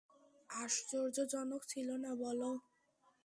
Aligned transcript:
আশ্চর্যজনক 0.49 1.61
ছিলো 1.65 1.95
না 1.97 2.11
বলো! 2.15 2.51